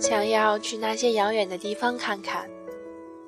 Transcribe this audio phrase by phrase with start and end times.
[0.00, 2.48] 想要去那些遥远的地方看看，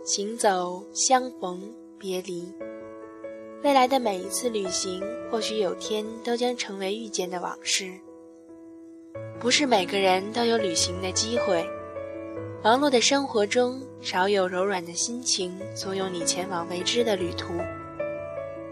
[0.05, 1.63] 行走、相逢、
[1.99, 2.51] 别离。
[3.63, 7.93] 未来的每一次旅行，或许有天都将成为遇见的往事。
[9.39, 11.63] 不是每个人都有旅行的机会，
[12.65, 17.53] 忙碌的生活中少有柔软的心情怂恿你前往未知的旅途。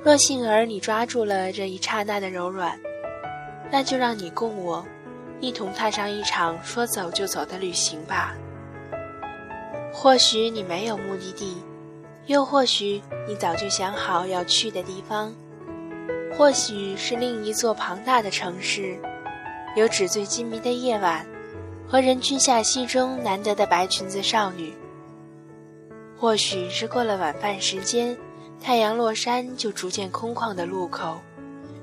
[0.02, 2.80] 若幸而你抓住了这一刹那的柔软，
[3.70, 4.82] 那就让你共我
[5.40, 8.34] 一同踏上一场说走就走的旅行吧。
[9.92, 11.56] 或许你没有目的地。
[12.26, 15.34] 又或许你早就想好要去的地方，
[16.36, 18.96] 或许是另一座庞大的城市，
[19.74, 21.26] 有纸醉金迷的夜晚，
[21.88, 24.76] 和人群下戏中难得的白裙子少女。
[26.16, 28.16] 或许是过了晚饭时间，
[28.62, 31.20] 太阳落山就逐渐空旷的路口，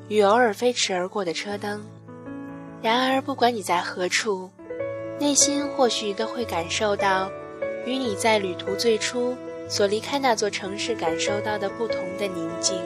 [0.08, 1.84] 与偶尔飞驰而过的车灯。
[2.82, 4.50] 然而，不管你在何处，
[5.20, 7.30] 内心或许都会感受到，
[7.86, 9.36] 与你在旅途最初。
[9.70, 12.80] 所离开那座城市感受到的不同的宁静，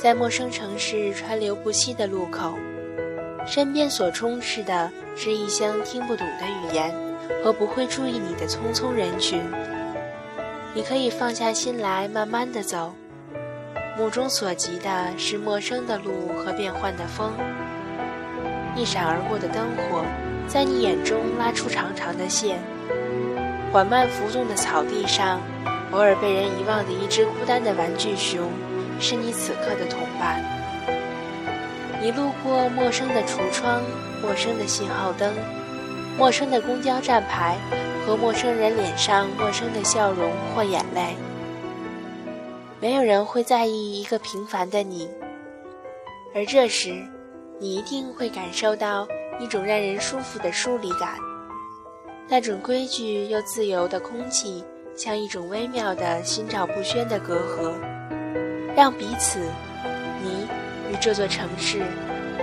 [0.00, 2.54] 在陌生城市川流不息的路口，
[3.44, 6.94] 身边所充斥的是异乡听不懂的语言
[7.42, 9.42] 和不会注意你的匆匆人群。
[10.72, 12.94] 你可以放下心来，慢慢的走，
[13.98, 17.32] 目中所及的是陌生的路和变幻的风。
[18.76, 20.04] 一闪而过的灯火，
[20.46, 22.58] 在你眼中拉出长长的线。
[23.72, 25.40] 缓慢浮动的草地上，
[25.92, 28.48] 偶尔被人遗忘的一只孤单的玩具熊，
[29.00, 30.44] 是你此刻的同伴。
[32.00, 33.82] 你路过陌生的橱窗、
[34.22, 35.34] 陌生的信号灯、
[36.18, 37.56] 陌生的公交站牌
[38.06, 41.16] 和陌生人脸上陌生的笑容或眼泪。
[42.80, 45.08] 没有人会在意一个平凡的你，
[46.34, 47.02] 而这时，
[47.58, 49.08] 你一定会感受到
[49.40, 51.16] 一种让人舒服的疏离感。
[52.28, 57.72] 那种规矩又自由的空气，像一种微妙的心照不宣的隔阂，
[58.74, 59.38] 让彼此，
[60.22, 60.46] 你
[60.90, 61.82] 与这座城市，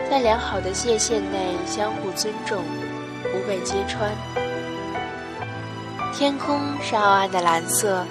[0.10, 2.64] 在良好的界限内相互尊重，
[3.24, 4.10] 不被揭穿。
[6.12, 8.06] 天空是傲岸的蓝色，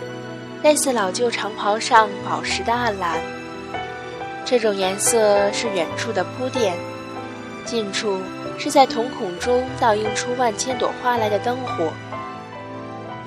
[0.62, 3.18] 类似老旧长袍上宝石的暗蓝。
[4.44, 6.74] 这种颜色是远处的铺垫，
[7.72, 8.18] 近处。
[8.58, 11.90] 是在瞳孔中倒映出万千朵花来的灯火。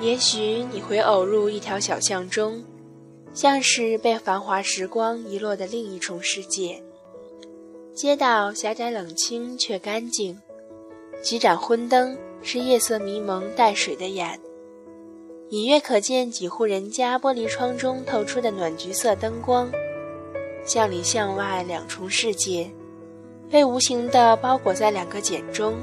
[0.00, 2.64] 也许你会偶入一条小巷中，
[3.34, 6.82] 像是被繁华时光遗落的另一重世界。
[7.92, 10.40] 街道狭窄冷清却干净，
[11.20, 14.40] 几盏昏灯是夜色迷蒙带水的眼，
[15.50, 19.70] 隐约可见几户人家玻璃窗中透出的暖橘色灯光。
[20.64, 22.70] 巷里巷外两重世界。
[23.48, 25.74] 被无形的包裹在两个茧中，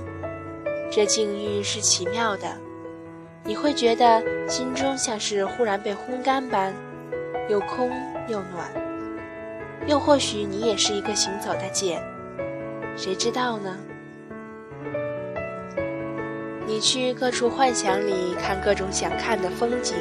[0.91, 2.47] 这境遇是奇妙的。
[3.45, 6.73] 你会觉得心中像是忽然被烘干般，
[7.49, 7.89] 又空
[8.27, 8.69] 又暖。
[9.87, 12.01] 又或许你也是一个行走的茧，
[12.97, 13.77] 谁知道呢？
[16.65, 19.95] 你去各处幻想里看各种想看的风景，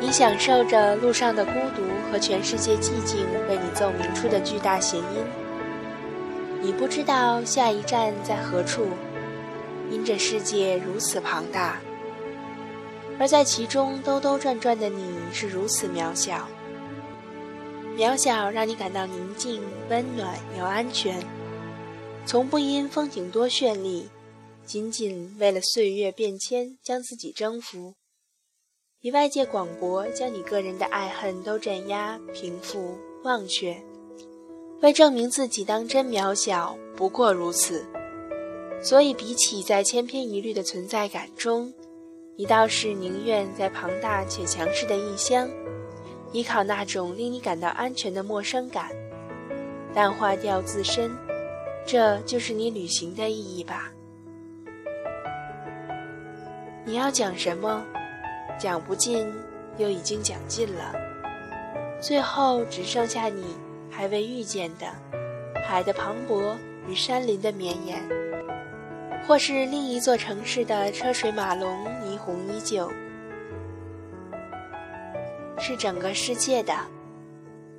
[0.00, 5.41] 你享受着路上的孤独和全世界寂静为你奏鸣出的巨大弦音。
[6.62, 8.86] 你不知道下一站在何处，
[9.90, 11.80] 因这世界如此庞大，
[13.18, 15.02] 而在其中兜兜转转的你
[15.32, 16.48] 是如此渺小。
[17.96, 21.20] 渺小让你感到宁静、温暖又安全，
[22.24, 24.08] 从不因风景多绚丽，
[24.64, 27.94] 仅仅为了岁月变迁将自己征服，
[29.00, 33.82] 以外界广博将你个人的爱恨都镇压、平复、忘却。
[34.82, 37.86] 为证明自己当真渺小，不过如此。
[38.82, 41.72] 所以，比起在千篇一律的存在感中，
[42.34, 45.48] 你倒是宁愿在庞大且强势的异乡，
[46.32, 48.88] 依靠那种令你感到安全的陌生感，
[49.94, 51.16] 淡化掉自身。
[51.86, 53.92] 这就是你旅行的意义吧？
[56.84, 57.84] 你要讲什么？
[58.58, 59.32] 讲不尽，
[59.78, 60.92] 又已经讲尽了，
[62.00, 63.44] 最后只剩下你。
[63.94, 64.86] 还未遇见的
[65.62, 66.56] 海的磅礴
[66.88, 68.02] 与山林的绵延，
[69.28, 72.90] 或是另一座城市的车水马龙、霓虹依旧，
[75.58, 76.74] 是整个世界的，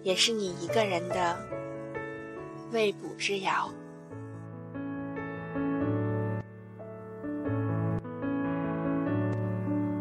[0.04, 1.38] 也是你一个人的
[2.71, 3.69] 未卜之遥。